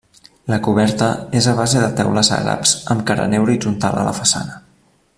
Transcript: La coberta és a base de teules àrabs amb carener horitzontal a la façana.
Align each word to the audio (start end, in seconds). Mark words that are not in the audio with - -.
La 0.51 0.55
coberta 0.67 1.09
és 1.41 1.49
a 1.51 1.53
base 1.59 1.83
de 1.83 1.91
teules 2.01 2.31
àrabs 2.39 2.75
amb 2.95 3.07
carener 3.13 3.43
horitzontal 3.45 4.01
a 4.05 4.09
la 4.11 4.19
façana. 4.23 4.61